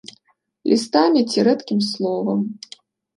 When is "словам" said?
1.91-2.39